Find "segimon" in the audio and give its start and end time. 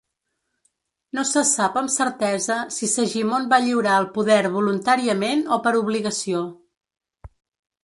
2.95-3.45